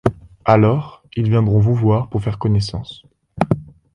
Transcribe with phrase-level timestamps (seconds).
[0.45, 3.03] Alors ils viendront vous voir pour faire connaissance.